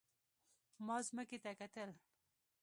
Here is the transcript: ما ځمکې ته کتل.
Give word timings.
ما 0.85 0.97
ځمکې 1.07 1.37
ته 1.43 1.51
کتل. 1.59 1.89